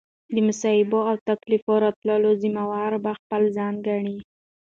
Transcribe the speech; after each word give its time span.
د 0.33 0.35
مصائبو 0.47 0.99
او 1.09 1.15
تکاليفو 1.27 1.73
راتللو 1.85 2.31
ذمه 2.41 2.63
وار 2.71 2.93
به 3.03 3.11
خپل 3.19 3.41
ځان 3.57 3.73
ګڼي 3.87 4.17